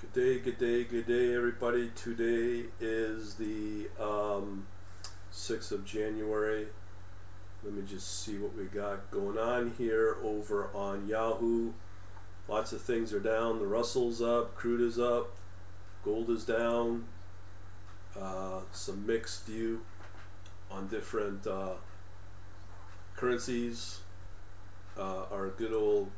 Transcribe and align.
Good 0.00 0.12
day, 0.14 0.38
good 0.38 0.58
day, 0.58 0.84
good 0.84 1.06
day, 1.06 1.34
everybody. 1.34 1.90
Today 1.94 2.70
is 2.80 3.34
the 3.34 3.88
um, 4.00 4.66
6th 5.30 5.72
of 5.72 5.84
January. 5.84 6.68
Let 7.62 7.74
me 7.74 7.82
just 7.86 8.24
see 8.24 8.38
what 8.38 8.56
we 8.56 8.64
got 8.64 9.10
going 9.10 9.36
on 9.36 9.74
here 9.76 10.16
over 10.24 10.70
on 10.74 11.06
Yahoo. 11.06 11.72
Lots 12.48 12.72
of 12.72 12.80
things 12.80 13.12
are 13.12 13.20
down. 13.20 13.58
The 13.58 13.66
Russell's 13.66 14.22
up, 14.22 14.54
crude 14.54 14.80
is 14.80 14.98
up, 14.98 15.36
gold 16.02 16.30
is 16.30 16.46
down. 16.46 17.04
Uh, 18.18 18.60
some 18.72 19.06
mixed 19.06 19.44
view 19.44 19.82
on 20.70 20.88
different 20.88 21.46
uh, 21.46 21.74
currencies. 23.16 24.00
Uh, 24.96 25.24
our 25.30 25.48
good 25.48 25.74
old 25.74 26.10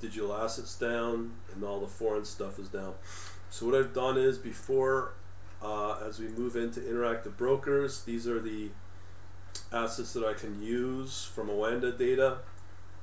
digital 0.00 0.34
assets 0.34 0.76
down 0.76 1.32
and 1.52 1.64
all 1.64 1.80
the 1.80 1.88
foreign 1.88 2.24
stuff 2.24 2.58
is 2.58 2.68
down. 2.68 2.94
So 3.50 3.66
what 3.66 3.74
I've 3.74 3.94
done 3.94 4.18
is 4.18 4.38
before, 4.38 5.14
uh, 5.62 5.98
as 6.06 6.18
we 6.18 6.28
move 6.28 6.56
into 6.56 6.80
interactive 6.80 7.36
brokers, 7.36 8.02
these 8.02 8.26
are 8.26 8.40
the 8.40 8.70
assets 9.72 10.12
that 10.12 10.24
I 10.24 10.34
can 10.34 10.62
use 10.62 11.24
from 11.24 11.48
Oanda 11.48 11.96
data. 11.96 12.38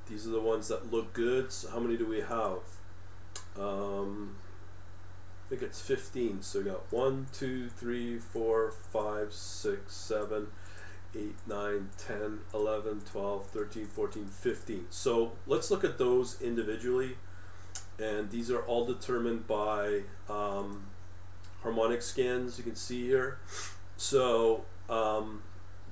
These 0.08 0.26
are 0.26 0.30
the 0.30 0.40
ones 0.40 0.68
that 0.68 0.92
look 0.92 1.12
good. 1.12 1.52
So 1.52 1.70
how 1.70 1.80
many 1.80 1.96
do 1.96 2.06
we 2.06 2.20
have? 2.20 2.60
Um, 3.58 4.36
I 5.46 5.50
think 5.50 5.62
it's 5.62 5.80
15. 5.80 6.42
So 6.42 6.60
we 6.60 6.64
got 6.66 6.92
1, 6.92 7.26
2, 7.32 7.68
3, 7.68 8.18
4, 8.18 8.70
5, 8.70 9.32
6, 9.32 9.94
7, 9.94 10.46
8, 11.16 11.34
9, 11.46 11.88
10, 11.98 12.38
11, 12.52 13.00
12, 13.10 13.46
13, 13.46 13.86
14, 13.86 14.26
15. 14.26 14.86
So 14.90 15.32
let's 15.46 15.70
look 15.70 15.84
at 15.84 15.98
those 15.98 16.40
individually. 16.40 17.16
And 17.98 18.30
these 18.30 18.50
are 18.50 18.60
all 18.60 18.84
determined 18.84 19.46
by 19.46 20.02
um, 20.28 20.84
harmonic 21.62 22.02
scans, 22.02 22.58
you 22.58 22.64
can 22.64 22.76
see 22.76 23.06
here. 23.06 23.38
So 23.96 24.64
um, 24.90 25.42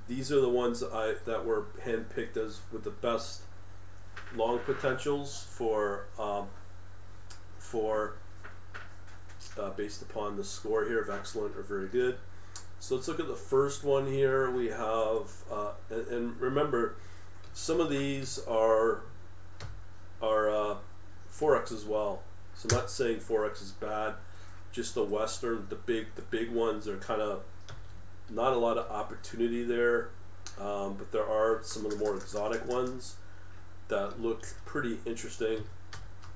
these 0.07 0.31
are 0.31 0.39
the 0.39 0.49
ones 0.49 0.81
that, 0.81 0.93
I, 0.93 1.15
that 1.25 1.45
were 1.45 1.65
handpicked 1.83 2.37
as 2.37 2.61
with 2.71 2.83
the 2.83 2.91
best 2.91 3.41
long 4.35 4.59
potentials 4.59 5.47
for 5.49 6.07
um, 6.19 6.47
for 7.57 8.15
uh, 9.59 9.69
based 9.71 10.01
upon 10.01 10.37
the 10.37 10.43
score 10.43 10.85
here 10.85 11.01
of 11.01 11.09
excellent 11.09 11.55
or 11.55 11.63
very 11.63 11.87
good. 11.87 12.17
So 12.79 12.95
let's 12.95 13.07
look 13.07 13.19
at 13.19 13.27
the 13.27 13.35
first 13.35 13.83
one 13.83 14.07
here. 14.07 14.51
We 14.51 14.67
have, 14.67 15.31
uh, 15.51 15.71
and, 15.89 16.07
and, 16.07 16.41
remember, 16.41 16.95
some 17.53 17.79
of 17.79 17.89
these 17.89 18.39
are 18.47 19.01
are 20.21 20.49
uh, 20.49 20.75
forex 21.31 21.71
as 21.71 21.83
well. 21.83 22.21
So 22.53 22.67
I'm 22.69 22.77
not 22.77 22.89
saying 22.89 23.19
forex 23.19 23.61
is 23.61 23.71
bad. 23.71 24.15
Just 24.71 24.95
the 24.95 25.03
western, 25.03 25.67
the 25.69 25.75
big, 25.75 26.15
the 26.15 26.21
big 26.21 26.51
ones 26.51 26.87
are 26.87 26.97
kind 26.97 27.21
of 27.21 27.43
not 28.29 28.53
a 28.53 28.57
lot 28.57 28.77
of 28.77 28.89
opportunity 28.91 29.63
there, 29.63 30.09
um, 30.59 30.95
but 30.97 31.11
there 31.11 31.25
are 31.25 31.61
some 31.63 31.85
of 31.85 31.91
the 31.91 31.97
more 31.97 32.15
exotic 32.15 32.65
ones 32.67 33.15
that 33.87 34.21
look 34.21 34.45
pretty 34.65 34.99
interesting. 35.05 35.63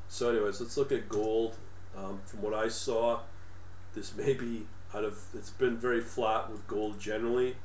So, 0.07 0.29
anyways, 0.29 0.61
let's 0.61 0.77
look 0.77 0.91
at 0.91 1.09
gold. 1.09 1.55
Um, 1.97 2.21
from 2.25 2.41
what 2.41 2.53
I 2.53 2.69
saw, 2.69 3.21
this 3.93 4.15
may 4.15 4.33
be 4.33 4.67
out 4.93 5.03
of 5.03 5.19
it's 5.33 5.51
been 5.51 5.77
very 5.77 6.01
flat 6.01 6.49
with 6.49 6.67
gold 6.67 6.99
generally. 6.99 7.57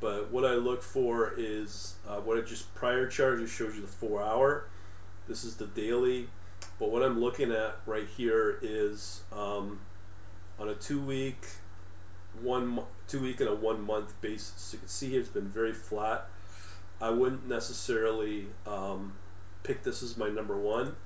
But 0.00 0.32
what 0.32 0.44
I 0.44 0.54
look 0.54 0.82
for 0.82 1.32
is 1.36 1.94
uh, 2.08 2.16
what 2.16 2.36
I 2.36 2.40
just 2.40 2.74
prior 2.74 3.06
chart 3.06 3.38
just 3.38 3.54
shows 3.54 3.76
you 3.76 3.82
the 3.82 3.86
four 3.86 4.22
hour. 4.22 4.66
This 5.28 5.44
is 5.44 5.56
the 5.56 5.66
daily. 5.66 6.28
But 6.78 6.90
what 6.90 7.02
I'm 7.02 7.20
looking 7.20 7.52
at 7.52 7.76
right 7.86 8.08
here 8.16 8.58
is 8.60 9.22
um, 9.32 9.80
on 10.58 10.68
a 10.68 10.74
two 10.74 11.00
week 11.00 11.46
one 12.40 12.80
two 13.06 13.20
week 13.20 13.40
and 13.40 13.48
a 13.48 13.54
one 13.54 13.82
month 13.86 14.20
basis. 14.20 14.70
You 14.72 14.80
can 14.80 14.88
see 14.88 15.10
here 15.10 15.20
it's 15.20 15.28
been 15.28 15.48
very 15.48 15.72
flat. 15.72 16.28
I 17.00 17.10
wouldn't 17.10 17.48
necessarily 17.48 18.46
um, 18.66 19.14
pick 19.62 19.82
this 19.82 20.02
as 20.02 20.16
my 20.16 20.28
number 20.28 20.56
one. 20.56 20.96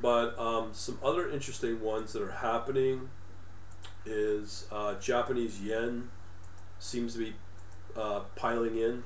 But 0.00 0.38
um, 0.38 0.70
some 0.72 0.98
other 1.02 1.28
interesting 1.28 1.80
ones 1.80 2.12
that 2.12 2.22
are 2.22 2.32
happening 2.32 3.10
is 4.04 4.66
uh, 4.72 4.94
Japanese 4.94 5.60
yen 5.60 6.10
seems 6.78 7.14
to 7.14 7.18
be 7.18 7.34
uh, 7.96 8.20
piling 8.36 8.76
in. 8.76 9.04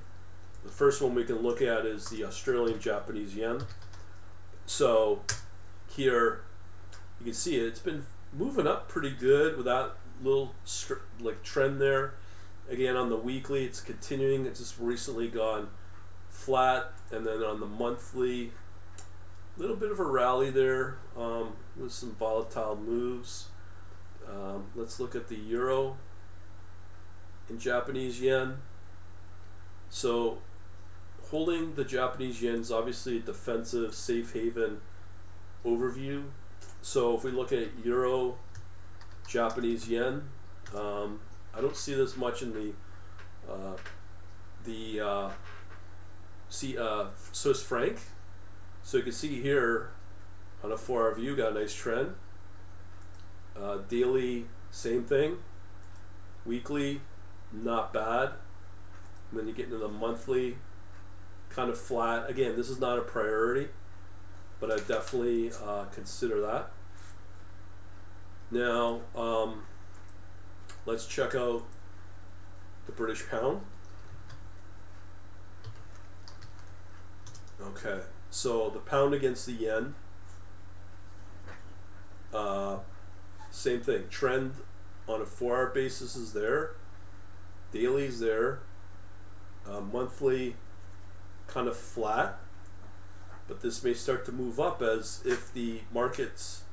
The 0.64 0.70
first 0.70 1.00
one 1.00 1.14
we 1.14 1.24
can 1.24 1.42
look 1.42 1.62
at 1.62 1.86
is 1.86 2.08
the 2.08 2.24
Australian 2.24 2.80
Japanese 2.80 3.34
yen. 3.34 3.60
So 4.64 5.22
here 5.88 6.42
you 7.20 7.26
can 7.26 7.34
see 7.34 7.56
it. 7.56 7.64
It's 7.66 7.78
been 7.78 8.04
moving 8.32 8.66
up 8.66 8.88
pretty 8.88 9.10
good 9.10 9.56
with 9.56 9.66
that 9.66 9.92
little 10.22 10.54
like 11.20 11.42
trend 11.42 11.80
there. 11.80 12.14
Again 12.68 12.96
on 12.96 13.10
the 13.10 13.16
weekly, 13.16 13.64
it's 13.64 13.80
continuing. 13.80 14.44
It's 14.44 14.58
just 14.58 14.78
recently 14.80 15.28
gone 15.28 15.68
flat, 16.28 16.92
and 17.12 17.26
then 17.26 17.42
on 17.42 17.60
the 17.60 17.66
monthly, 17.66 18.52
a 19.56 19.60
little 19.60 19.76
bit 19.76 19.90
of 19.90 20.00
a 20.00 20.04
rally 20.04 20.50
there 20.50 20.98
um, 21.16 21.52
with 21.76 21.92
some 21.92 22.16
volatile 22.16 22.76
moves. 22.76 23.46
Um, 24.28 24.66
let's 24.74 24.98
look 24.98 25.14
at 25.14 25.28
the 25.28 25.36
euro 25.36 25.96
in 27.48 27.58
Japanese 27.58 28.20
yen. 28.20 28.58
So, 29.88 30.38
holding 31.30 31.74
the 31.74 31.84
Japanese 31.84 32.42
yen 32.42 32.56
is 32.56 32.72
obviously 32.72 33.18
a 33.18 33.20
defensive 33.20 33.94
safe 33.94 34.32
haven 34.32 34.80
overview. 35.64 36.24
So, 36.82 37.16
if 37.16 37.24
we 37.24 37.30
look 37.30 37.52
at 37.52 37.68
euro, 37.84 38.36
Japanese 39.28 39.88
yen, 39.88 40.28
um, 40.74 41.20
I 41.54 41.60
don't 41.60 41.76
see 41.76 41.94
this 41.94 42.16
much 42.16 42.42
in 42.42 42.52
the 42.52 42.72
uh, 43.50 43.76
the 44.64 45.00
uh, 45.00 45.30
see 46.48 46.76
uh, 46.76 47.06
Swiss 47.32 47.62
franc. 47.62 47.98
So 48.82 48.98
you 48.98 49.02
can 49.02 49.12
see 49.12 49.40
here 49.40 49.90
on 50.62 50.70
a 50.70 50.76
four-hour 50.76 51.14
view, 51.14 51.36
got 51.36 51.52
a 51.52 51.60
nice 51.60 51.74
trend. 51.74 52.14
Uh, 53.60 53.78
daily, 53.88 54.46
same 54.70 55.04
thing. 55.04 55.38
Weekly, 56.44 57.00
not 57.52 57.92
bad. 57.92 58.32
And 59.30 59.40
then 59.40 59.48
you 59.48 59.54
get 59.54 59.66
into 59.66 59.78
the 59.78 59.88
monthly, 59.88 60.58
kind 61.48 61.70
of 61.70 61.78
flat. 61.78 62.28
Again, 62.28 62.56
this 62.56 62.68
is 62.68 62.78
not 62.78 62.98
a 62.98 63.02
priority, 63.02 63.68
but 64.60 64.70
I 64.70 64.76
definitely 64.76 65.50
uh, 65.64 65.84
consider 65.86 66.40
that. 66.42 66.70
Now, 68.50 69.00
um, 69.16 69.62
let's 70.84 71.06
check 71.06 71.34
out 71.34 71.64
the 72.86 72.92
British 72.92 73.28
pound. 73.28 73.62
Okay, 77.60 78.00
so 78.30 78.70
the 78.70 78.78
pound 78.78 79.14
against 79.14 79.46
the 79.46 79.52
yen. 79.52 79.94
Uh, 82.32 82.78
same 83.56 83.80
thing. 83.80 84.04
Trend 84.10 84.54
on 85.08 85.22
a 85.22 85.26
four 85.26 85.56
hour 85.56 85.66
basis 85.68 86.14
is 86.14 86.32
there. 86.32 86.72
Daily's 87.72 88.20
there. 88.20 88.60
Uh, 89.66 89.80
monthly 89.80 90.56
kind 91.46 91.66
of 91.66 91.76
flat. 91.76 92.38
But 93.48 93.62
this 93.62 93.82
may 93.82 93.94
start 93.94 94.24
to 94.26 94.32
move 94.32 94.60
up 94.60 94.82
as 94.82 95.22
if 95.24 95.52
the 95.52 95.80
markets 95.92 96.64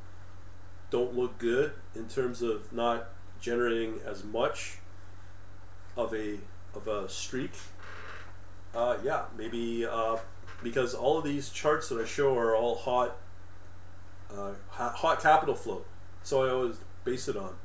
don't 0.89 1.15
look 1.15 1.37
good 1.37 1.73
in 1.95 2.07
terms 2.07 2.41
of 2.41 2.73
not 2.73 3.09
generating 3.39 3.99
as 4.05 4.23
much 4.23 4.79
of 5.95 6.13
a 6.13 6.39
of 6.75 6.87
a 6.87 7.07
streak. 7.07 7.51
Uh, 8.75 8.97
yeah, 9.03 9.25
maybe 9.37 9.85
uh, 9.85 10.17
because 10.61 10.93
all 10.93 11.17
of 11.17 11.23
these 11.23 11.49
charts 11.49 11.89
that 11.89 12.01
I 12.01 12.05
show 12.05 12.37
are 12.37 12.55
all 12.55 12.75
hot, 12.75 13.17
uh, 14.35 14.53
hot 14.69 15.21
capital 15.21 15.55
flow. 15.55 15.85
So 16.23 16.43
I 16.43 16.49
always 16.49 16.77
base 17.03 17.27
it 17.27 17.35
on. 17.35 17.55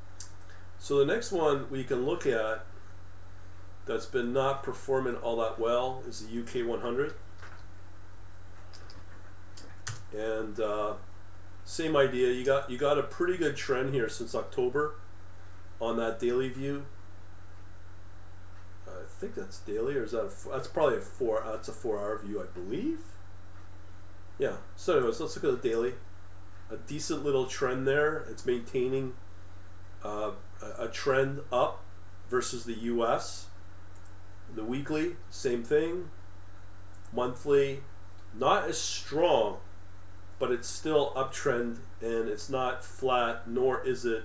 So 0.79 0.99
the 0.99 1.07
next 1.07 1.33
one 1.33 1.71
we 1.71 1.85
can 1.85 2.05
look 2.05 2.27
at 2.27 2.65
that's 3.87 4.07
been 4.07 4.33
not 4.33 4.63
performing 4.63 5.17
all 5.17 5.37
that 5.37 5.59
well 5.59 6.03
is 6.07 6.27
the 6.27 6.41
UK 6.41 6.69
100. 6.69 7.15
And 10.13 10.61
uh, 10.61 10.95
same 11.65 11.97
idea. 11.97 12.33
You 12.33 12.45
got 12.45 12.69
you 12.71 12.79
got 12.79 12.99
a 12.99 13.03
pretty 13.03 13.37
good 13.37 13.57
trend 13.57 13.95
here 13.95 14.09
since 14.09 14.35
October 14.35 14.95
on 15.81 15.97
that 15.97 16.19
daily 16.19 16.49
view. 16.49 16.87
I 18.87 19.05
think 19.07 19.35
that's 19.35 19.59
daily, 19.61 19.97
or 19.97 20.05
is 20.05 20.13
that 20.13 20.25
a, 20.25 20.49
that's 20.51 20.69
probably 20.69 20.99
a 20.99 21.01
four? 21.01 21.43
That's 21.45 21.69
a 21.69 21.73
four-hour 21.73 22.19
view, 22.25 22.41
I 22.41 22.47
believe. 22.47 23.01
Yeah. 24.39 24.57
So, 24.77 24.97
anyways, 24.97 25.21
let's 25.21 25.37
look 25.37 25.45
at 25.45 25.63
the 25.63 25.69
daily 25.69 25.95
a 26.71 26.77
decent 26.77 27.25
little 27.25 27.47
trend 27.47 27.87
there. 27.87 28.25
It's 28.31 28.45
maintaining 28.45 29.15
uh, 30.05 30.33
a 30.79 30.89
trend 30.89 31.41
up 31.53 31.85
versus 32.29 32.65
the 32.65 32.75
US. 32.75 33.47
The 34.55 34.65
weekly, 34.65 35.17
same 35.31 35.63
thing. 35.63 36.11
Monthly, 37.13 37.83
not 38.35 38.69
as 38.69 38.79
strong 38.79 39.59
but 40.39 40.51
it's 40.51 40.69
still 40.69 41.13
uptrend 41.17 41.79
and 42.01 42.29
it's 42.29 42.49
not 42.49 42.85
flat, 42.85 43.49
nor 43.49 43.85
is 43.87 44.05
it 44.05 44.25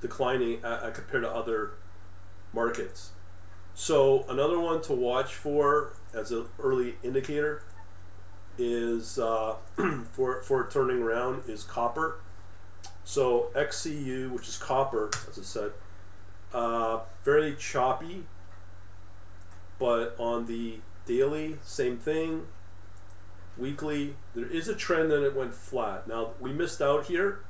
declining 0.00 0.64
uh, 0.64 0.90
compared 0.94 1.22
to 1.24 1.30
other 1.30 1.72
markets. 2.52 3.10
So 3.74 4.24
another 4.28 4.60
one 4.60 4.80
to 4.82 4.92
watch 4.92 5.34
for 5.34 5.94
as 6.14 6.30
an 6.30 6.46
early 6.60 6.96
indicator 7.02 7.64
is 8.58 9.18
uh, 9.18 9.56
for 10.12 10.42
for 10.42 10.68
turning 10.70 11.02
around 11.02 11.42
is 11.48 11.64
copper. 11.64 12.16
So 13.04 13.50
XCU, 13.54 14.30
which 14.30 14.48
is 14.48 14.56
copper, 14.56 15.10
as 15.28 15.38
I 15.38 15.42
said, 15.42 15.72
uh, 16.54 17.00
very 17.22 17.54
choppy, 17.54 18.24
but 19.78 20.14
on 20.18 20.46
the 20.46 20.78
daily, 21.04 21.58
same 21.62 21.98
thing. 21.98 22.46
Weekly, 23.58 24.16
there 24.34 24.46
is 24.46 24.68
a 24.68 24.74
trend 24.74 25.10
that 25.10 25.24
it 25.24 25.36
went 25.36 25.54
flat. 25.54 26.08
Now 26.08 26.30
we 26.40 26.52
missed 26.52 26.80
out 26.80 27.06
here, 27.06 27.40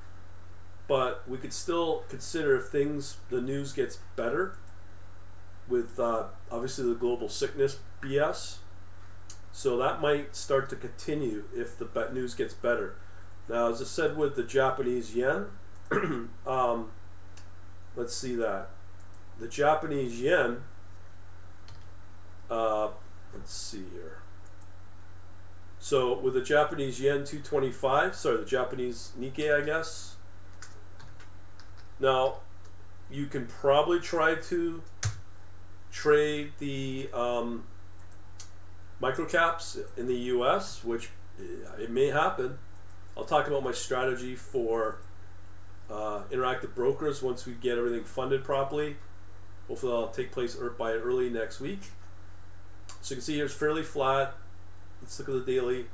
but 0.88 1.22
we 1.28 1.38
could 1.38 1.52
still 1.52 2.04
consider 2.08 2.56
if 2.56 2.66
things 2.66 3.18
the 3.30 3.40
news 3.40 3.72
gets 3.72 3.98
better 4.16 4.56
with 5.68 5.98
uh, 5.98 6.24
obviously 6.50 6.88
the 6.88 6.94
global 6.94 7.28
sickness 7.28 7.78
BS. 8.02 8.58
So 9.56 9.76
that 9.76 10.00
might 10.00 10.34
start 10.34 10.68
to 10.70 10.76
continue 10.76 11.44
if 11.54 11.78
the 11.78 11.86
news 12.12 12.34
gets 12.34 12.54
better. 12.54 12.96
Now, 13.48 13.70
as 13.70 13.80
I 13.80 13.84
said 13.84 14.16
with 14.16 14.34
the 14.34 14.42
Japanese 14.42 15.14
yen, 15.14 15.46
um, 16.44 16.90
let's 17.94 18.16
see 18.16 18.34
that. 18.34 18.70
The 19.38 19.46
Japanese 19.46 20.20
yen, 20.20 20.62
uh, 22.50 22.88
let's 23.32 23.54
see 23.54 23.84
here. 23.92 24.18
So 25.78 26.18
with 26.18 26.34
the 26.34 26.42
Japanese 26.42 27.00
yen 27.00 27.18
225, 27.24 28.16
sorry, 28.16 28.38
the 28.38 28.44
Japanese 28.44 29.12
Nikkei, 29.16 29.56
I 29.56 29.64
guess. 29.64 30.16
Now, 32.00 32.38
you 33.08 33.26
can 33.26 33.46
probably 33.46 34.00
try 34.00 34.34
to 34.34 34.82
trade 35.92 36.54
the 36.58 37.08
um, 37.14 37.66
microcaps 39.00 39.78
in 39.96 40.06
the 40.06 40.14
U.S., 40.14 40.84
which 40.84 41.10
uh, 41.38 41.80
it 41.80 41.90
may 41.90 42.06
happen. 42.06 42.58
I'll 43.16 43.24
talk 43.24 43.46
about 43.46 43.62
my 43.62 43.72
strategy 43.72 44.34
for 44.34 44.98
uh, 45.90 46.22
interactive 46.30 46.74
brokers 46.74 47.22
once 47.22 47.46
we 47.46 47.54
get 47.54 47.78
everything 47.78 48.04
funded 48.04 48.44
properly. 48.44 48.96
Hopefully, 49.68 49.92
that'll 49.92 50.08
take 50.08 50.32
place 50.32 50.56
by 50.78 50.92
early 50.92 51.30
next 51.30 51.60
week. 51.60 51.80
So 53.00 53.14
you 53.14 53.16
can 53.16 53.22
see 53.22 53.34
here 53.34 53.46
it's 53.46 53.54
fairly 53.54 53.82
flat. 53.82 54.34
Let's 55.00 55.18
look 55.18 55.28
at 55.28 55.46
the 55.46 55.52
daily. 55.52 55.86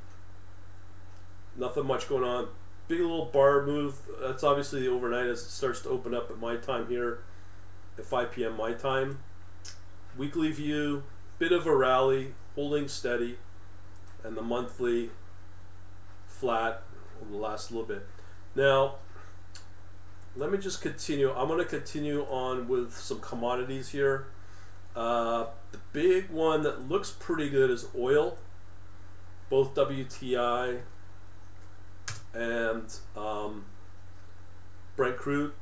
Nothing 1.57 1.85
much 1.85 2.07
going 2.07 2.23
on. 2.23 2.47
Big 2.87 2.99
little 2.99 3.25
bar 3.25 3.65
move. 3.65 3.95
That's 4.21 4.43
obviously 4.43 4.81
the 4.81 4.89
overnight 4.89 5.25
as 5.25 5.41
it 5.41 5.49
starts 5.49 5.81
to 5.81 5.89
open 5.89 6.13
up 6.13 6.29
at 6.29 6.39
my 6.39 6.57
time 6.57 6.87
here 6.87 7.19
at 7.97 8.05
5 8.05 8.31
p.m. 8.31 8.57
my 8.57 8.73
time. 8.73 9.19
Weekly 10.17 10.51
view, 10.51 11.03
bit 11.41 11.51
of 11.51 11.65
a 11.65 11.75
rally, 11.75 12.35
holding 12.53 12.87
steady, 12.87 13.39
and 14.23 14.37
the 14.37 14.43
monthly 14.43 15.09
flat 16.27 16.83
over 17.19 17.31
the 17.31 17.37
last 17.37 17.71
little 17.71 17.87
bit. 17.87 18.05
Now, 18.53 18.97
let 20.35 20.51
me 20.51 20.59
just 20.59 20.83
continue. 20.83 21.33
I'm 21.33 21.47
going 21.47 21.57
to 21.57 21.65
continue 21.65 22.27
on 22.29 22.67
with 22.67 22.95
some 22.95 23.19
commodities 23.21 23.89
here. 23.89 24.27
Uh, 24.95 25.47
the 25.71 25.79
big 25.93 26.29
one 26.29 26.61
that 26.61 26.87
looks 26.87 27.09
pretty 27.09 27.49
good 27.49 27.71
is 27.71 27.87
oil, 27.97 28.37
both 29.49 29.73
WTI 29.73 30.81
and 32.35 32.95
um, 33.17 33.65
Brent 34.95 35.17
crude. 35.17 35.53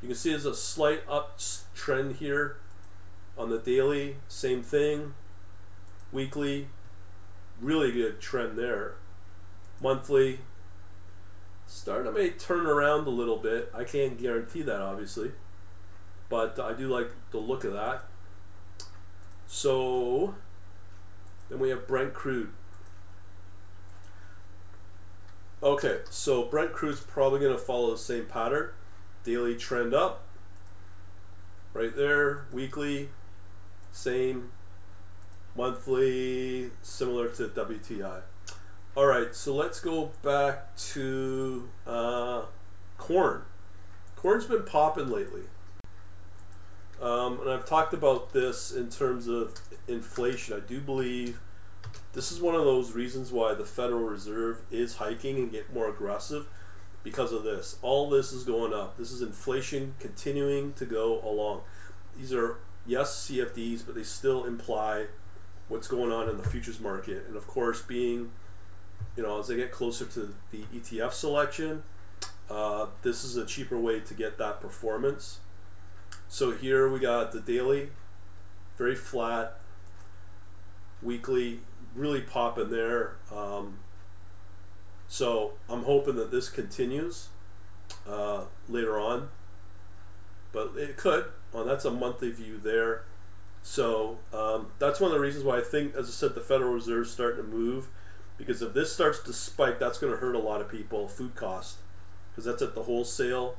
You 0.00 0.06
can 0.06 0.16
see 0.16 0.30
there's 0.30 0.46
a 0.46 0.54
slight 0.54 1.04
uptrend 1.08 2.18
here 2.18 2.58
on 3.36 3.50
the 3.50 3.58
daily. 3.58 4.16
Same 4.28 4.62
thing. 4.62 5.14
Weekly, 6.12 6.68
really 7.60 7.92
good 7.92 8.20
trend 8.20 8.58
there. 8.58 8.94
Monthly, 9.82 10.40
starting 11.66 12.12
to 12.12 12.18
may 12.18 12.30
turn 12.30 12.66
around 12.66 13.06
a 13.06 13.10
little 13.10 13.36
bit. 13.36 13.70
I 13.74 13.84
can't 13.84 14.18
guarantee 14.18 14.62
that, 14.62 14.80
obviously, 14.80 15.32
but 16.28 16.58
I 16.58 16.72
do 16.72 16.88
like 16.88 17.10
the 17.30 17.38
look 17.38 17.64
of 17.64 17.72
that. 17.72 18.04
So 19.46 20.34
then 21.48 21.58
we 21.58 21.70
have 21.70 21.86
Brent 21.86 22.14
crude. 22.14 22.50
Okay, 25.62 26.00
so 26.10 26.44
Brent 26.44 26.72
crude's 26.72 27.00
probably 27.00 27.40
going 27.40 27.52
to 27.52 27.58
follow 27.58 27.90
the 27.90 27.98
same 27.98 28.26
pattern. 28.26 28.70
Daily 29.24 29.56
trend 29.56 29.92
up, 29.92 30.22
right 31.74 31.94
there. 31.96 32.46
Weekly, 32.52 33.08
same. 33.96 34.50
Monthly, 35.56 36.70
similar 36.82 37.28
to 37.30 37.48
WTI. 37.48 38.20
All 38.94 39.06
right, 39.06 39.34
so 39.34 39.54
let's 39.54 39.80
go 39.80 40.12
back 40.22 40.76
to 40.76 41.68
uh, 41.86 42.42
corn. 42.98 43.42
Corn's 44.14 44.44
been 44.44 44.64
popping 44.64 45.08
lately. 45.08 45.44
Um, 47.00 47.40
and 47.40 47.50
I've 47.50 47.66
talked 47.66 47.94
about 47.94 48.32
this 48.32 48.70
in 48.70 48.90
terms 48.90 49.28
of 49.28 49.54
inflation. 49.88 50.56
I 50.56 50.60
do 50.60 50.80
believe 50.80 51.40
this 52.12 52.32
is 52.32 52.40
one 52.40 52.54
of 52.54 52.64
those 52.64 52.92
reasons 52.92 53.32
why 53.32 53.54
the 53.54 53.64
Federal 53.64 54.04
Reserve 54.04 54.62
is 54.70 54.96
hiking 54.96 55.36
and 55.36 55.50
get 55.50 55.72
more 55.72 55.88
aggressive 55.88 56.46
because 57.02 57.32
of 57.32 57.44
this. 57.44 57.76
All 57.82 58.10
this 58.10 58.32
is 58.32 58.44
going 58.44 58.72
up. 58.72 58.96
This 58.98 59.10
is 59.10 59.22
inflation 59.22 59.94
continuing 60.00 60.72
to 60.74 60.84
go 60.84 61.20
along. 61.22 61.62
These 62.16 62.32
are 62.32 62.56
yes 62.86 63.28
CFDs, 63.30 63.84
but 63.84 63.94
they 63.94 64.02
still 64.02 64.44
imply 64.44 65.06
what's 65.68 65.88
going 65.88 66.12
on 66.12 66.28
in 66.28 66.36
the 66.36 66.44
futures 66.44 66.80
market. 66.80 67.24
And 67.26 67.36
of 67.36 67.46
course, 67.46 67.82
being 67.82 68.32
you 69.16 69.22
know 69.22 69.40
as 69.40 69.48
they 69.48 69.56
get 69.56 69.72
closer 69.72 70.04
to 70.06 70.34
the 70.50 70.64
ETF 70.74 71.12
selection, 71.12 71.82
uh, 72.48 72.86
this 73.02 73.24
is 73.24 73.36
a 73.36 73.44
cheaper 73.44 73.78
way 73.78 74.00
to 74.00 74.14
get 74.14 74.38
that 74.38 74.60
performance. 74.60 75.40
So 76.28 76.52
here 76.52 76.90
we 76.90 76.98
got 76.98 77.32
the 77.32 77.40
daily, 77.40 77.90
very 78.76 78.94
flat, 78.94 79.60
weekly, 81.02 81.60
really 81.94 82.20
popping 82.20 82.70
there. 82.70 83.16
Um, 83.34 83.78
so 85.08 85.52
I'm 85.68 85.84
hoping 85.84 86.16
that 86.16 86.30
this 86.30 86.48
continues 86.48 87.28
uh, 88.08 88.44
later 88.68 88.98
on, 88.98 89.28
but 90.52 90.72
it 90.76 90.96
could. 90.96 91.26
That's 91.64 91.84
a 91.84 91.90
monthly 91.90 92.30
view 92.30 92.58
there. 92.58 93.04
So 93.62 94.18
um, 94.32 94.68
that's 94.78 95.00
one 95.00 95.10
of 95.10 95.14
the 95.14 95.20
reasons 95.20 95.44
why 95.44 95.58
I 95.58 95.62
think, 95.62 95.94
as 95.94 96.08
I 96.08 96.12
said, 96.12 96.34
the 96.34 96.40
Federal 96.40 96.72
Reserve 96.72 97.06
is 97.06 97.12
starting 97.12 97.44
to 97.44 97.48
move. 97.48 97.88
Because 98.38 98.60
if 98.62 98.74
this 98.74 98.92
starts 98.92 99.20
to 99.20 99.32
spike, 99.32 99.78
that's 99.78 99.98
going 99.98 100.12
to 100.12 100.18
hurt 100.18 100.34
a 100.34 100.38
lot 100.38 100.60
of 100.60 100.68
people, 100.68 101.08
food 101.08 101.34
cost. 101.34 101.78
Because 102.30 102.44
that's 102.44 102.62
at 102.62 102.74
the 102.74 102.82
wholesale 102.82 103.56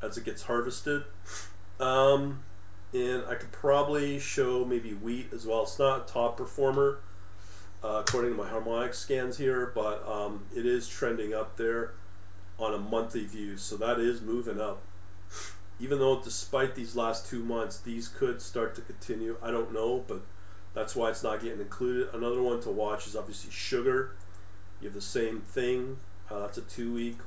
as 0.00 0.16
it 0.16 0.24
gets 0.24 0.44
harvested. 0.44 1.04
Um, 1.80 2.44
and 2.92 3.24
I 3.28 3.34
could 3.34 3.52
probably 3.52 4.18
show 4.18 4.64
maybe 4.64 4.92
wheat 4.92 5.32
as 5.32 5.46
well. 5.46 5.62
It's 5.62 5.78
not 5.78 6.08
a 6.08 6.12
top 6.12 6.36
performer 6.36 7.00
uh, 7.82 8.02
according 8.06 8.32
to 8.32 8.36
my 8.36 8.48
harmonic 8.48 8.94
scans 8.94 9.38
here, 9.38 9.72
but 9.74 10.06
um, 10.08 10.44
it 10.54 10.66
is 10.66 10.88
trending 10.88 11.34
up 11.34 11.56
there 11.56 11.94
on 12.58 12.74
a 12.74 12.78
monthly 12.78 13.24
view. 13.24 13.56
So 13.56 13.76
that 13.76 13.98
is 13.98 14.20
moving 14.20 14.60
up 14.60 14.82
even 15.80 15.98
though 15.98 16.20
despite 16.20 16.74
these 16.74 16.94
last 16.94 17.28
two 17.28 17.44
months, 17.44 17.78
these 17.78 18.08
could 18.08 18.40
start 18.40 18.74
to 18.76 18.80
continue. 18.80 19.36
I 19.42 19.50
don't 19.50 19.72
know, 19.72 20.04
but 20.06 20.22
that's 20.74 20.94
why 20.94 21.10
it's 21.10 21.22
not 21.22 21.42
getting 21.42 21.60
included. 21.60 22.08
Another 22.14 22.42
one 22.42 22.60
to 22.62 22.70
watch 22.70 23.06
is 23.06 23.16
obviously 23.16 23.50
sugar. 23.50 24.14
You 24.80 24.88
have 24.88 24.94
the 24.94 25.00
same 25.00 25.40
thing. 25.40 25.98
Uh, 26.30 26.40
that's 26.40 26.58
a 26.58 26.62
two 26.62 26.92
week, 26.92 27.18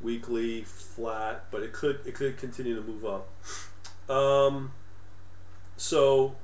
weekly 0.00 0.62
flat, 0.62 1.44
but 1.50 1.62
it 1.62 1.72
could 1.72 2.00
it 2.04 2.14
could 2.14 2.36
continue 2.36 2.74
to 2.74 2.82
move 2.82 3.04
up. 3.04 3.28
Um, 4.10 4.72
so 5.76 6.36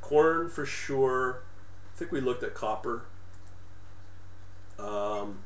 corn 0.00 0.48
for 0.48 0.66
sure. 0.66 1.42
I 1.94 1.98
think 1.98 2.12
we 2.12 2.20
looked 2.20 2.42
at 2.42 2.54
copper. 2.54 3.06
Um, 4.78 5.38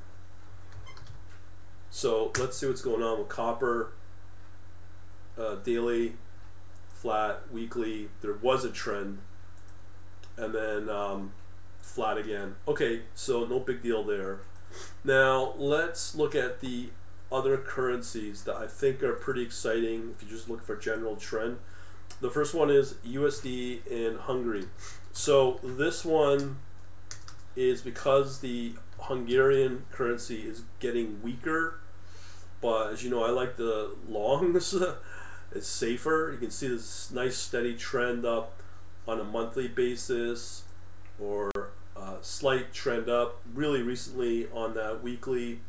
so 1.88 2.32
let's 2.38 2.58
see 2.58 2.66
what's 2.66 2.82
going 2.82 3.02
on 3.02 3.18
with 3.18 3.28
copper 3.28 3.92
uh, 5.40 5.56
daily, 5.56 6.14
flat, 6.90 7.50
weekly. 7.52 8.08
There 8.20 8.34
was 8.34 8.64
a 8.64 8.70
trend, 8.70 9.18
and 10.36 10.54
then 10.54 10.88
um, 10.88 11.32
flat 11.78 12.18
again. 12.18 12.56
Okay, 12.68 13.02
so 13.14 13.44
no 13.44 13.58
big 13.58 13.82
deal 13.82 14.04
there. 14.04 14.40
Now 15.02 15.54
let's 15.56 16.14
look 16.14 16.34
at 16.34 16.60
the 16.60 16.90
other 17.32 17.56
currencies 17.56 18.44
that 18.44 18.56
I 18.56 18.66
think 18.66 19.02
are 19.02 19.12
pretty 19.12 19.42
exciting 19.42 20.14
if 20.14 20.22
you 20.22 20.28
just 20.28 20.48
look 20.48 20.62
for 20.62 20.76
general 20.76 21.16
trend. 21.16 21.58
The 22.20 22.30
first 22.30 22.54
one 22.54 22.70
is 22.70 22.94
USD 23.06 23.86
in 23.86 24.18
Hungary. 24.18 24.66
So 25.12 25.58
this 25.62 26.04
one 26.04 26.58
is 27.56 27.82
because 27.82 28.40
the 28.40 28.74
Hungarian 28.98 29.84
currency 29.90 30.42
is 30.42 30.62
getting 30.80 31.22
weaker, 31.22 31.80
but 32.60 32.92
as 32.92 33.02
you 33.02 33.10
know, 33.10 33.24
I 33.24 33.30
like 33.30 33.56
the 33.56 33.96
longs. 34.08 34.74
it's 35.52 35.68
safer. 35.68 36.30
You 36.32 36.38
can 36.38 36.50
see 36.50 36.68
this 36.68 37.10
nice 37.10 37.36
steady 37.36 37.74
trend 37.74 38.24
up 38.24 38.60
on 39.06 39.20
a 39.20 39.24
monthly 39.24 39.68
basis, 39.68 40.64
or 41.18 41.50
a 41.96 42.16
slight 42.22 42.72
trend 42.72 43.08
up. 43.08 43.40
Really 43.52 43.82
recently 43.82 44.48
on 44.52 44.74
that 44.74 45.02
weekly, 45.02 45.60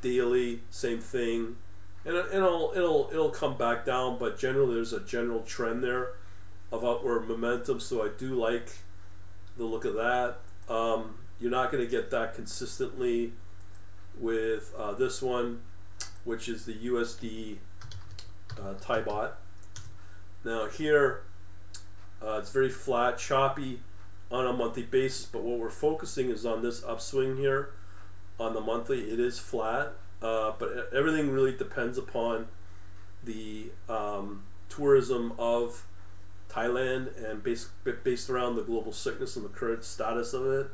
daily, 0.00 0.62
same 0.70 1.00
thing, 1.00 1.56
and 2.04 2.16
it'll 2.16 2.72
it'll 2.74 3.08
it'll 3.12 3.30
come 3.30 3.56
back 3.56 3.84
down. 3.84 4.18
But 4.18 4.38
generally, 4.38 4.74
there's 4.74 4.92
a 4.92 5.00
general 5.00 5.40
trend 5.42 5.84
there 5.84 6.12
of 6.72 6.84
upward 6.84 7.28
momentum. 7.28 7.80
So 7.80 8.04
I 8.04 8.08
do 8.16 8.34
like 8.34 8.78
the 9.56 9.64
look 9.64 9.84
of 9.84 9.94
that. 9.94 10.38
Um, 10.68 11.16
you're 11.38 11.50
not 11.50 11.70
going 11.70 11.84
to 11.84 11.90
get 11.90 12.10
that 12.10 12.34
consistently 12.34 13.32
with 14.18 14.72
uh, 14.78 14.92
this 14.92 15.20
one, 15.20 15.60
which 16.24 16.48
is 16.48 16.64
the 16.64 16.74
USD 16.74 17.58
uh, 18.60 18.74
Thai 18.80 19.02
baht. 19.02 19.32
Now 20.44 20.66
here, 20.66 21.22
uh, 22.22 22.38
it's 22.38 22.50
very 22.50 22.70
flat, 22.70 23.18
choppy 23.18 23.80
on 24.30 24.46
a 24.46 24.52
monthly 24.52 24.82
basis, 24.82 25.26
but 25.26 25.42
what 25.42 25.58
we're 25.58 25.70
focusing 25.70 26.30
is 26.30 26.44
on 26.44 26.62
this 26.62 26.82
upswing 26.84 27.36
here 27.36 27.70
on 28.38 28.54
the 28.54 28.60
monthly. 28.60 29.10
It 29.10 29.20
is 29.20 29.38
flat, 29.38 29.92
uh, 30.22 30.52
but 30.58 30.90
everything 30.94 31.30
really 31.30 31.56
depends 31.56 31.98
upon 31.98 32.48
the 33.22 33.70
um, 33.88 34.44
tourism 34.68 35.32
of 35.38 35.86
Thailand 36.50 37.16
and 37.22 37.42
based, 37.42 37.68
based 38.02 38.30
around 38.30 38.56
the 38.56 38.62
global 38.62 38.92
sickness 38.92 39.36
and 39.36 39.44
the 39.44 39.48
current 39.48 39.84
status 39.84 40.32
of 40.32 40.46
it. 40.46 40.70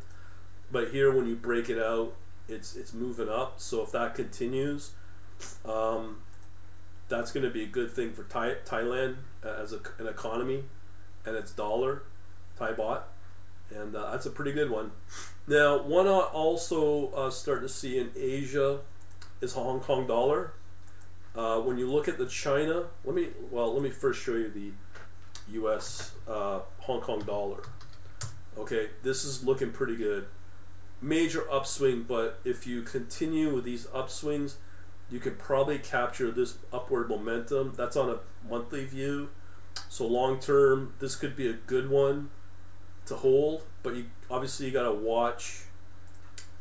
But 0.72 0.90
here, 0.90 1.12
when 1.12 1.26
you 1.26 1.36
break 1.36 1.68
it 1.68 1.78
out, 1.78 2.14
it's 2.48 2.76
it's 2.76 2.92
moving 2.92 3.28
up. 3.28 3.60
So 3.60 3.82
if 3.82 3.92
that 3.92 4.14
continues, 4.14 4.92
um, 5.64 6.18
that's 7.10 7.32
going 7.32 7.44
to 7.44 7.50
be 7.50 7.64
a 7.64 7.66
good 7.66 7.90
thing 7.90 8.12
for 8.14 8.22
Thai, 8.22 8.54
Thailand 8.64 9.16
as 9.42 9.72
a, 9.74 9.80
an 9.98 10.06
economy 10.06 10.64
and 11.26 11.36
its 11.36 11.50
dollar, 11.50 12.04
Thai 12.58 12.72
baht, 12.72 13.02
and 13.70 13.94
uh, 13.94 14.12
that's 14.12 14.24
a 14.24 14.30
pretty 14.30 14.52
good 14.52 14.70
one. 14.70 14.92
Now, 15.46 15.82
one 15.82 16.06
I 16.06 16.10
also 16.10 17.10
uh, 17.10 17.30
to 17.30 17.68
see 17.68 17.98
in 17.98 18.10
Asia 18.16 18.80
is 19.40 19.52
Hong 19.54 19.80
Kong 19.80 20.06
dollar. 20.06 20.52
Uh, 21.34 21.60
when 21.60 21.78
you 21.78 21.90
look 21.90 22.08
at 22.08 22.18
the 22.18 22.26
China, 22.26 22.84
let 23.04 23.14
me 23.14 23.28
well 23.50 23.72
let 23.72 23.82
me 23.82 23.90
first 23.90 24.22
show 24.22 24.34
you 24.34 24.48
the 24.48 24.72
U.S. 25.52 26.12
Uh, 26.26 26.60
Hong 26.80 27.00
Kong 27.00 27.20
dollar. 27.20 27.62
Okay, 28.58 28.90
this 29.02 29.24
is 29.24 29.44
looking 29.44 29.70
pretty 29.72 29.96
good. 29.96 30.26
Major 31.00 31.50
upswing, 31.50 32.02
but 32.02 32.40
if 32.44 32.66
you 32.66 32.82
continue 32.82 33.54
with 33.54 33.64
these 33.64 33.86
upswings, 33.86 34.54
you 35.10 35.18
could 35.18 35.38
probably 35.38 35.78
capture 35.78 36.30
this 36.30 36.56
upward 36.72 37.08
momentum. 37.08 37.74
That's 37.76 37.96
on 37.96 38.10
a 38.10 38.18
monthly 38.48 38.84
view. 38.84 39.30
So 39.88 40.06
long 40.06 40.38
term, 40.38 40.94
this 41.00 41.16
could 41.16 41.36
be 41.36 41.48
a 41.48 41.52
good 41.52 41.90
one 41.90 42.30
to 43.06 43.16
hold, 43.16 43.64
but 43.82 43.94
you 43.96 44.06
obviously 44.30 44.66
you 44.66 44.72
got 44.72 44.84
to 44.84 44.92
watch 44.92 45.62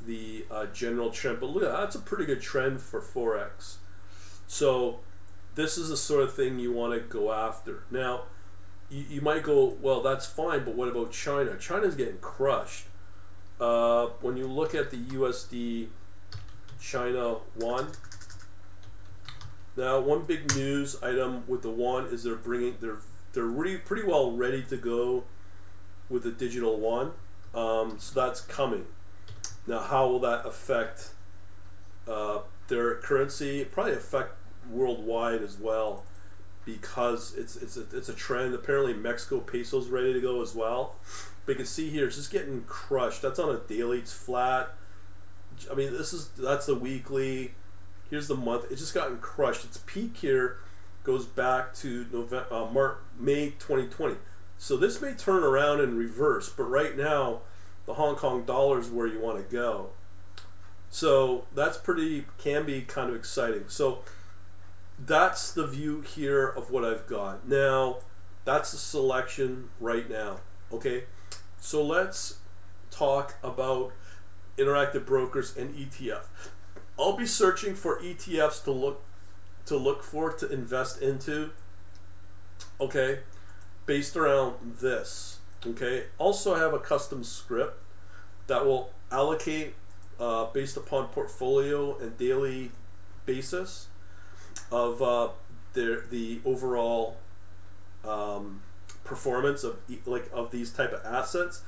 the 0.05 0.45
uh, 0.49 0.65
general 0.67 1.11
trend. 1.11 1.39
But 1.39 1.51
look, 1.51 1.63
that's 1.63 1.95
a 1.95 1.99
pretty 1.99 2.25
good 2.25 2.41
trend 2.41 2.81
for 2.81 3.01
forex. 3.01 3.75
So 4.47 4.99
this 5.55 5.77
is 5.77 5.89
the 5.89 5.97
sort 5.97 6.23
of 6.23 6.33
thing 6.33 6.59
you 6.59 6.71
want 6.71 6.93
to 6.93 6.99
go 6.99 7.31
after. 7.31 7.83
Now, 7.91 8.23
you, 8.89 9.05
you 9.09 9.21
might 9.21 9.43
go, 9.43 9.77
well, 9.81 10.01
that's 10.01 10.25
fine, 10.25 10.63
but 10.63 10.75
what 10.75 10.87
about 10.87 11.11
China? 11.11 11.55
China's 11.57 11.95
getting 11.95 12.17
crushed. 12.17 12.85
Uh, 13.59 14.07
when 14.21 14.37
you 14.37 14.47
look 14.47 14.73
at 14.73 14.89
the 14.89 14.97
USD 14.97 15.89
China 16.79 17.37
yuan, 17.59 17.89
now 19.79 19.99
one 19.99 20.23
big 20.23 20.55
news 20.55 21.01
item 21.01 21.43
with 21.47 21.61
the 21.61 21.71
yuan 21.71 22.05
is 22.07 22.23
they're 22.23 22.35
bringing 22.35 22.75
they're 22.79 22.99
they're 23.33 23.43
really 23.43 23.77
pretty 23.77 24.07
well 24.07 24.31
ready 24.31 24.63
to 24.63 24.77
go 24.77 25.23
with 26.09 26.23
the 26.23 26.31
digital 26.31 26.79
yuan. 26.79 27.11
um, 27.53 27.97
so 27.99 28.19
that's 28.19 28.41
coming. 28.41 28.85
Now, 29.67 29.81
how 29.81 30.07
will 30.07 30.19
that 30.21 30.45
affect 30.45 31.11
uh, 32.07 32.39
their 32.67 32.95
currency? 32.95 33.63
Probably 33.65 33.93
affect 33.93 34.33
worldwide 34.69 35.43
as 35.43 35.57
well 35.59 36.05
because 36.65 37.35
it's 37.35 37.55
it's 37.55 37.77
a, 37.77 37.85
it's 37.93 38.09
a 38.09 38.13
trend. 38.13 38.53
Apparently, 38.55 38.93
Mexico 38.93 39.39
peso's 39.39 39.89
ready 39.89 40.13
to 40.13 40.21
go 40.21 40.41
as 40.41 40.55
well. 40.55 40.95
But 41.45 41.53
you 41.53 41.57
can 41.57 41.65
see 41.65 41.89
here, 41.89 42.07
it's 42.07 42.15
just 42.15 42.31
getting 42.31 42.63
crushed. 42.63 43.21
That's 43.21 43.39
on 43.39 43.53
a 43.53 43.59
daily. 43.59 43.99
It's 43.99 44.13
flat. 44.13 44.69
I 45.71 45.75
mean, 45.75 45.91
this 45.91 46.13
is 46.13 46.29
that's 46.29 46.65
the 46.65 46.75
weekly. 46.75 47.53
Here's 48.09 48.27
the 48.27 48.35
month. 48.35 48.65
It's 48.71 48.81
just 48.81 48.93
gotten 48.93 49.19
crushed. 49.19 49.65
Its 49.65 49.77
peak 49.85 50.17
here 50.17 50.57
goes 51.03 51.25
back 51.25 51.73
to 51.75 52.05
November, 52.11 52.47
uh, 52.51 52.65
March, 52.65 52.97
May 53.17 53.51
2020. 53.51 54.15
So 54.57 54.75
this 54.75 55.01
may 55.01 55.13
turn 55.13 55.43
around 55.43 55.79
and 55.79 55.97
reverse, 55.97 56.49
but 56.49 56.63
right 56.63 56.97
now, 56.97 57.41
the 57.85 57.93
Hong 57.95 58.15
Kong 58.15 58.43
dollar 58.43 58.79
is 58.79 58.89
where 58.89 59.07
you 59.07 59.19
want 59.19 59.37
to 59.37 59.55
go. 59.55 59.91
So 60.89 61.45
that's 61.53 61.77
pretty 61.77 62.25
can 62.37 62.65
be 62.65 62.81
kind 62.81 63.09
of 63.09 63.15
exciting. 63.15 63.65
So 63.67 63.99
that's 64.97 65.51
the 65.51 65.65
view 65.65 66.01
here 66.01 66.47
of 66.47 66.71
what 66.71 66.83
I've 66.83 67.07
got. 67.07 67.47
Now, 67.47 67.99
that's 68.43 68.71
the 68.71 68.77
selection 68.77 69.69
right 69.79 70.09
now. 70.09 70.41
Okay, 70.71 71.05
so 71.59 71.83
let's 71.83 72.39
talk 72.91 73.35
about 73.43 73.93
interactive 74.57 75.05
brokers 75.05 75.55
and 75.55 75.73
ETF. 75.73 76.25
I'll 76.99 77.15
be 77.15 77.25
searching 77.25 77.75
for 77.75 77.99
ETFs 78.01 78.63
to 78.65 78.71
look 78.71 79.03
to 79.65 79.77
look 79.77 80.03
for 80.03 80.31
to 80.33 80.51
invest 80.51 81.01
into. 81.01 81.51
Okay, 82.81 83.19
based 83.85 84.17
around 84.17 84.77
this. 84.81 85.39
Okay, 85.65 86.05
also 86.17 86.55
I 86.55 86.59
have 86.59 86.73
a 86.73 86.79
custom 86.79 87.23
script 87.23 87.81
that 88.47 88.65
will 88.65 88.91
allocate 89.11 89.75
uh, 90.19 90.45
based 90.45 90.75
upon 90.75 91.07
portfolio 91.07 91.97
and 91.99 92.17
daily 92.17 92.71
basis 93.25 93.87
of 94.71 95.01
uh, 95.01 95.29
the 95.73 96.03
the 96.09 96.41
overall 96.43 97.17
um, 98.03 98.61
performance 99.03 99.63
of 99.63 99.77
like 100.05 100.29
of 100.33 100.51
these 100.51 100.71
type 100.71 100.91
of 100.91 101.05
assets. 101.05 101.63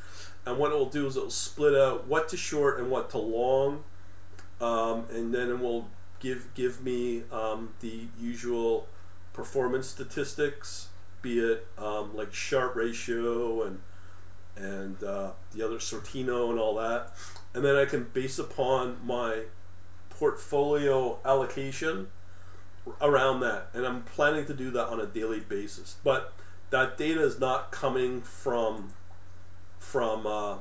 And 0.46 0.58
what 0.58 0.72
it 0.72 0.76
will 0.76 0.90
do 0.90 1.06
is 1.06 1.16
it 1.16 1.24
will 1.24 1.30
split 1.30 1.76
out 1.76 2.08
what 2.08 2.28
to 2.30 2.38
short 2.38 2.80
and 2.80 2.90
what 2.90 3.12
to 3.12 3.20
long, 3.20 3.84
um, 4.62 5.06
and 5.12 5.34
then 5.34 5.50
it 5.50 5.60
will 5.60 5.90
give 6.20 6.54
give 6.54 6.84
me 6.84 7.24
um, 7.32 7.74
the 7.82 8.08
usual 8.20 8.88
performance 9.34 9.88
statistics, 9.88 10.90
be 11.22 11.40
it 11.40 11.68
um, 11.78 12.16
like 12.16 12.34
Sharpe 12.34 12.76
ratio 12.76 13.64
and 13.64 13.80
and 14.56 15.04
uh, 15.04 15.32
the 15.54 15.66
other 15.66 15.78
Sortino 15.78 16.50
and 16.50 16.60
all 16.60 16.76
that, 16.76 17.12
and 17.54 17.66
then 17.66 17.76
I 17.76 17.86
can 17.86 18.04
base 18.14 18.38
upon 18.38 18.98
my 19.04 19.44
portfolio 20.10 21.18
allocation 21.26 22.10
around 23.02 23.40
that, 23.40 23.70
and 23.74 23.86
I'm 23.86 24.04
planning 24.04 24.46
to 24.46 24.54
do 24.54 24.70
that 24.72 24.88
on 24.88 25.00
a 25.00 25.06
daily 25.06 25.40
basis. 25.40 25.96
But 26.04 26.34
that 26.70 26.98
data 26.98 27.24
is 27.24 27.40
not 27.40 27.72
coming 27.72 28.22
from 28.22 28.94
from 29.80 30.28
uh, 30.28 30.58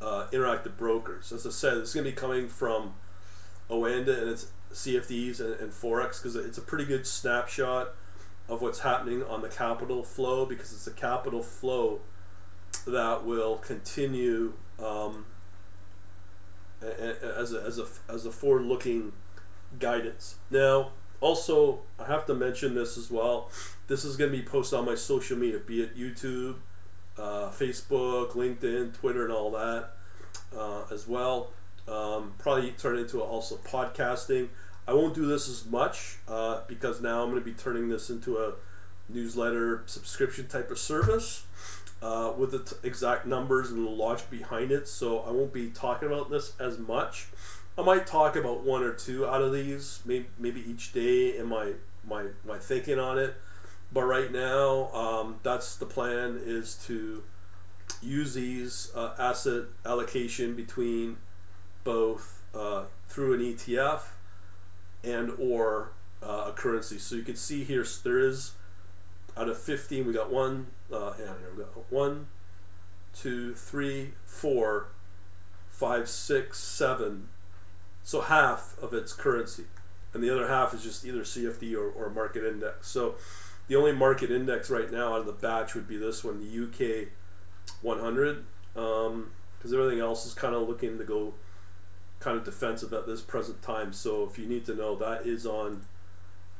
uh, 0.00 0.26
interactive 0.32 0.76
brokers. 0.78 1.32
As 1.32 1.46
I 1.46 1.50
said, 1.50 1.76
it's 1.78 1.92
going 1.92 2.04
to 2.04 2.10
be 2.10 2.16
coming 2.16 2.48
from 2.48 2.94
Oanda 3.70 4.20
and 4.20 4.30
its 4.30 4.48
CFDs 4.72 5.40
and, 5.40 5.54
and 5.54 5.72
Forex 5.72 6.22
because 6.22 6.36
it's 6.36 6.58
a 6.58 6.62
pretty 6.62 6.84
good 6.84 7.06
snapshot 7.06 7.94
of 8.48 8.60
what's 8.60 8.80
happening 8.80 9.22
on 9.22 9.42
the 9.42 9.48
capital 9.48 10.02
flow 10.02 10.44
because 10.44 10.72
it's 10.72 10.86
a 10.86 10.92
capital 10.92 11.42
flow 11.42 12.00
that 12.86 13.24
will 13.24 13.56
continue 13.58 14.54
um, 14.78 15.26
as 16.82 17.52
a, 17.52 17.62
as 17.62 17.78
a, 17.78 17.86
as 18.08 18.26
a 18.26 18.32
forward 18.32 18.62
looking 18.62 19.12
guidance. 19.78 20.36
Now, 20.50 20.90
also, 21.20 21.80
I 21.98 22.06
have 22.06 22.26
to 22.26 22.34
mention 22.34 22.74
this 22.74 22.96
as 22.96 23.10
well. 23.10 23.50
This 23.86 24.04
is 24.04 24.16
going 24.16 24.30
to 24.30 24.36
be 24.36 24.42
posted 24.42 24.78
on 24.78 24.86
my 24.86 24.94
social 24.94 25.36
media, 25.36 25.58
be 25.58 25.82
it 25.82 25.96
YouTube, 25.96 26.56
uh, 27.18 27.50
Facebook, 27.50 28.30
LinkedIn, 28.30 28.94
Twitter, 28.94 29.24
and 29.24 29.32
all 29.32 29.50
that 29.50 29.90
uh, 30.56 30.84
as 30.90 31.06
well. 31.06 31.52
Um, 31.90 32.34
probably 32.38 32.70
turn 32.72 32.98
into 32.98 33.20
also 33.20 33.56
podcasting. 33.56 34.48
I 34.86 34.94
won't 34.94 35.14
do 35.14 35.26
this 35.26 35.48
as 35.48 35.66
much 35.66 36.18
uh, 36.28 36.60
because 36.68 37.00
now 37.00 37.22
I'm 37.22 37.30
going 37.30 37.42
to 37.42 37.44
be 37.44 37.52
turning 37.52 37.88
this 37.88 38.10
into 38.10 38.38
a 38.38 38.54
newsletter 39.08 39.82
subscription 39.86 40.46
type 40.46 40.70
of 40.70 40.78
service 40.78 41.44
uh, 42.02 42.32
with 42.36 42.52
the 42.52 42.60
t- 42.60 42.76
exact 42.82 43.26
numbers 43.26 43.70
and 43.70 43.84
the 43.84 43.90
logic 43.90 44.30
behind 44.30 44.70
it. 44.70 44.88
So 44.88 45.20
I 45.20 45.30
won't 45.30 45.52
be 45.52 45.70
talking 45.70 46.08
about 46.08 46.30
this 46.30 46.52
as 46.58 46.78
much. 46.78 47.26
I 47.76 47.82
might 47.82 48.06
talk 48.06 48.36
about 48.36 48.62
one 48.62 48.82
or 48.82 48.92
two 48.92 49.26
out 49.26 49.42
of 49.42 49.52
these, 49.52 50.00
maybe, 50.04 50.26
maybe 50.38 50.60
each 50.68 50.92
day 50.92 51.36
in 51.36 51.46
my, 51.46 51.72
my, 52.06 52.26
my 52.44 52.58
thinking 52.58 52.98
on 52.98 53.18
it. 53.18 53.34
But 53.92 54.04
right 54.04 54.30
now, 54.30 54.92
um, 54.92 55.40
that's 55.42 55.76
the 55.76 55.86
plan 55.86 56.40
is 56.44 56.76
to 56.86 57.22
use 58.02 58.34
these 58.34 58.92
uh, 58.94 59.14
asset 59.18 59.64
allocation 59.84 60.54
between 60.54 61.16
both 61.84 62.42
uh, 62.54 62.84
through 63.08 63.34
an 63.34 63.40
ETF 63.40 64.02
and 65.02 65.32
or 65.38 65.92
uh, 66.22 66.46
a 66.48 66.52
currency. 66.52 66.98
So 66.98 67.16
you 67.16 67.22
can 67.22 67.36
see 67.36 67.64
here 67.64 67.84
there 68.04 68.18
is 68.18 68.52
out 69.36 69.48
of 69.48 69.58
15 69.58 70.06
we 70.06 70.12
got 70.12 70.30
one 70.30 70.66
uh, 70.92 71.12
and 71.18 71.38
here 71.38 71.52
we 71.56 71.62
got 71.62 71.90
one, 71.90 72.26
two, 73.14 73.54
three, 73.54 74.12
four, 74.24 74.88
five, 75.68 76.08
six, 76.08 76.58
seven. 76.58 77.28
So 78.02 78.22
half 78.22 78.76
of 78.82 78.92
its 78.92 79.12
currency, 79.12 79.64
and 80.12 80.22
the 80.22 80.30
other 80.30 80.48
half 80.48 80.74
is 80.74 80.82
just 80.82 81.04
either 81.04 81.20
CFD 81.20 81.74
or, 81.74 81.88
or 81.90 82.10
market 82.10 82.44
index. 82.44 82.88
So 82.88 83.14
the 83.68 83.76
only 83.76 83.92
market 83.92 84.30
index 84.30 84.68
right 84.68 84.90
now 84.90 85.14
out 85.14 85.20
of 85.20 85.26
the 85.26 85.32
batch 85.32 85.74
would 85.74 85.86
be 85.86 85.96
this 85.96 86.24
one, 86.24 86.40
the 86.40 86.64
UK 86.64 87.08
100, 87.82 88.44
because 88.74 89.06
um, 89.06 89.30
everything 89.64 90.00
else 90.00 90.26
is 90.26 90.34
kind 90.34 90.54
of 90.54 90.68
looking 90.68 90.98
to 90.98 91.04
go 91.04 91.34
kind 92.20 92.36
of 92.36 92.44
defensive 92.44 92.92
at 92.92 93.06
this 93.06 93.22
present 93.22 93.62
time. 93.62 93.92
So 93.92 94.24
if 94.24 94.38
you 94.38 94.46
need 94.46 94.64
to 94.66 94.74
know, 94.74 94.94
that 94.96 95.26
is 95.26 95.44
on. 95.46 95.82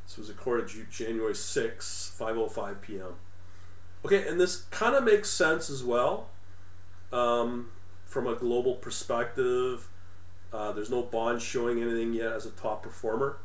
This 0.05 0.19
was 0.19 0.29
recorded 0.29 0.69
January 0.91 1.37
6, 1.37 2.17
5:05 2.19 2.81
p.m. 2.81 3.15
Okay, 4.05 4.27
and 4.27 4.41
this 4.41 4.63
kind 4.71 4.97
of 4.97 5.05
makes 5.05 5.31
sense 5.31 5.71
as 5.71 5.85
well 5.85 6.31
um, 7.13 7.71
from 8.07 8.27
a 8.27 8.35
global 8.35 8.75
perspective. 8.75 9.89
Uh, 10.53 10.73
there's 10.73 10.91
no 10.91 11.03
bond 11.03 11.41
showing 11.41 11.81
anything 11.81 12.13
yet 12.13 12.33
as 12.33 12.45
a 12.45 12.51
top 12.51 12.83
performer. 12.83 13.37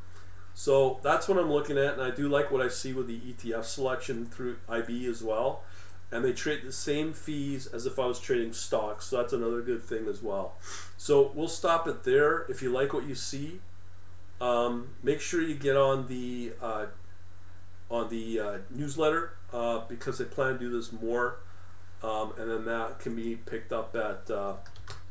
So 0.56 1.00
that's 1.04 1.28
what 1.28 1.38
I'm 1.38 1.52
looking 1.52 1.78
at, 1.78 1.94
and 1.94 2.02
I 2.02 2.10
do 2.10 2.30
like 2.30 2.50
what 2.50 2.62
I 2.62 2.70
see 2.70 2.94
with 2.94 3.08
the 3.08 3.20
ETF 3.20 3.66
selection 3.66 4.26
through 4.26 4.58
IB 4.70 5.06
as 5.06 5.22
well. 5.22 5.64
And 6.12 6.24
they 6.24 6.34
trade 6.34 6.62
the 6.64 6.72
same 6.72 7.14
fees 7.14 7.68
as 7.68 7.86
if 7.86 7.98
I 8.00 8.06
was 8.06 8.20
trading 8.20 8.54
stocks, 8.54 9.08
so 9.08 9.18
that's 9.18 9.34
another 9.34 9.62
good 9.62 9.84
thing 9.84 10.08
as 10.08 10.22
well. 10.22 10.54
So 10.98 11.32
we'll 11.34 11.48
stop 11.48 11.88
it 11.88 12.04
there. 12.04 12.46
If 12.48 12.62
you 12.62 12.72
like 12.72 12.94
what 12.94 13.06
you 13.06 13.16
see, 13.16 13.60
um, 14.40 14.90
make 15.02 15.20
sure 15.20 15.42
you 15.42 15.56
get 15.56 15.76
on 15.76 16.08
the 16.08 16.54
uh, 16.62 16.86
on 17.90 18.10
the 18.10 18.40
uh, 18.40 18.58
newsletter 18.70 19.34
uh, 19.52 19.82
because 19.90 20.20
they 20.20 20.26
plan 20.26 20.54
to 20.54 20.60
do 20.60 20.70
this 20.70 20.92
more, 20.92 21.40
um, 22.04 22.34
and 22.38 22.50
then 22.50 22.66
that 22.66 23.00
can 23.00 23.16
be 23.16 23.36
picked 23.36 23.74
up 23.74 23.96
at 23.96 24.30
uh, 24.30 24.54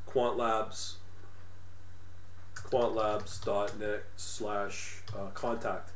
Quant 0.06 0.36
Labs 0.36 0.98
quantlabs.net 2.74 4.04
slash 4.16 5.02
uh, 5.16 5.26
contact. 5.34 5.90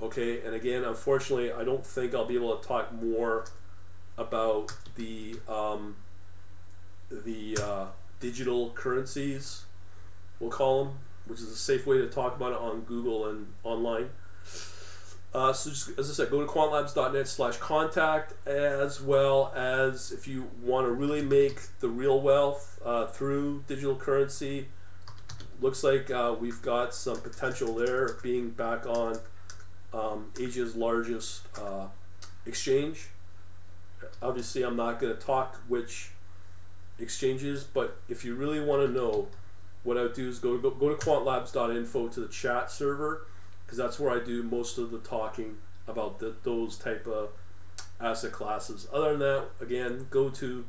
Okay, 0.00 0.40
and 0.42 0.54
again, 0.54 0.84
unfortunately, 0.84 1.52
I 1.52 1.64
don't 1.64 1.84
think 1.84 2.14
I'll 2.14 2.26
be 2.26 2.34
able 2.34 2.56
to 2.56 2.66
talk 2.66 2.92
more 2.92 3.46
about 4.16 4.72
the 4.96 5.36
um, 5.48 5.96
the 7.10 7.58
uh, 7.62 7.86
digital 8.20 8.70
currencies, 8.70 9.64
we'll 10.40 10.50
call 10.50 10.84
them, 10.84 10.94
which 11.26 11.40
is 11.40 11.50
a 11.50 11.56
safe 11.56 11.86
way 11.86 11.98
to 11.98 12.08
talk 12.08 12.36
about 12.36 12.52
it 12.52 12.58
on 12.58 12.80
Google 12.82 13.28
and 13.28 13.46
online. 13.62 14.10
Uh, 15.34 15.52
so 15.52 15.70
just 15.70 15.98
as 15.98 16.08
I 16.08 16.12
said, 16.12 16.30
go 16.30 16.40
to 16.40 16.46
quantlabs.net 16.46 17.26
slash 17.26 17.56
contact 17.56 18.34
as 18.46 19.00
well 19.00 19.52
as 19.56 20.12
if 20.12 20.28
you 20.28 20.48
want 20.62 20.86
to 20.86 20.92
really 20.92 21.22
make 21.22 21.60
the 21.80 21.88
real 21.88 22.20
wealth 22.20 22.80
uh, 22.84 23.06
through 23.06 23.64
digital 23.66 23.96
currency, 23.96 24.68
looks 25.60 25.82
like 25.82 26.08
uh, 26.08 26.36
we've 26.38 26.62
got 26.62 26.94
some 26.94 27.20
potential 27.20 27.74
there 27.74 28.14
being 28.22 28.50
back 28.50 28.86
on 28.86 29.18
um, 29.92 30.30
Asia's 30.38 30.76
largest 30.76 31.42
uh, 31.58 31.88
exchange. 32.46 33.08
Obviously, 34.22 34.62
I'm 34.62 34.76
not 34.76 35.00
going 35.00 35.14
to 35.14 35.20
talk 35.20 35.60
which 35.68 36.10
exchanges, 36.98 37.64
but 37.64 37.98
if 38.08 38.24
you 38.24 38.34
really 38.34 38.60
want 38.60 38.86
to 38.86 38.92
know, 38.92 39.28
what 39.82 39.98
I 39.98 40.02
would 40.02 40.14
do 40.14 40.28
is 40.28 40.38
go, 40.38 40.56
go, 40.58 40.70
go 40.70 40.88
to 40.88 40.96
quantlabs.info 40.96 42.08
to 42.08 42.20
the 42.20 42.28
chat 42.28 42.70
server 42.70 43.26
because 43.64 43.78
that's 43.78 43.98
where 43.98 44.10
I 44.10 44.24
do 44.24 44.42
most 44.42 44.78
of 44.78 44.90
the 44.90 44.98
talking 44.98 45.58
about 45.86 46.18
the, 46.18 46.34
those 46.42 46.78
type 46.78 47.06
of 47.06 47.30
asset 48.00 48.32
classes. 48.32 48.88
Other 48.92 49.10
than 49.10 49.18
that, 49.20 49.44
again, 49.60 50.06
go 50.10 50.30
to 50.30 50.64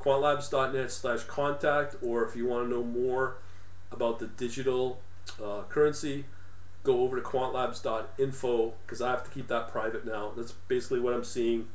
quantlabs.net 0.00 0.90
slash 0.90 1.24
contact, 1.24 1.96
or 2.02 2.24
if 2.24 2.36
you 2.36 2.46
want 2.46 2.68
to 2.68 2.70
know 2.70 2.82
more 2.82 3.36
about 3.90 4.18
the 4.18 4.26
digital 4.26 5.00
uh, 5.42 5.62
currency, 5.68 6.24
go 6.82 7.00
over 7.00 7.16
to 7.16 7.22
quantlabs.info 7.22 8.74
because 8.84 9.00
I 9.00 9.10
have 9.10 9.24
to 9.24 9.30
keep 9.30 9.48
that 9.48 9.68
private 9.68 10.04
now. 10.04 10.32
That's 10.36 10.52
basically 10.52 11.00
what 11.00 11.14
I'm 11.14 11.24
seeing 11.24 11.68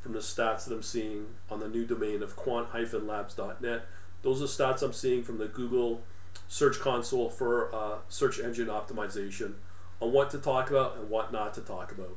from 0.00 0.12
the 0.12 0.20
stats 0.20 0.64
that 0.64 0.74
I'm 0.74 0.82
seeing 0.82 1.26
on 1.50 1.60
the 1.60 1.68
new 1.68 1.86
domain 1.86 2.22
of 2.22 2.36
quant-labs.net. 2.36 3.82
Those 4.22 4.42
are 4.42 4.46
stats 4.46 4.82
I'm 4.82 4.92
seeing 4.92 5.22
from 5.22 5.38
the 5.38 5.46
Google 5.46 6.02
Search 6.48 6.78
Console 6.80 7.30
for 7.30 7.74
uh, 7.74 7.98
search 8.08 8.38
engine 8.38 8.68
optimization 8.68 9.54
on 10.00 10.12
what 10.12 10.30
to 10.30 10.38
talk 10.38 10.70
about 10.70 10.96
and 10.96 11.10
what 11.10 11.32
not 11.32 11.54
to 11.54 11.60
talk 11.60 11.92
about. 11.92 12.16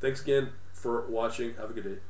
Thanks 0.00 0.22
again 0.22 0.50
for 0.72 1.06
watching. 1.08 1.54
Have 1.54 1.70
a 1.70 1.72
good 1.72 1.84
day. 1.84 2.00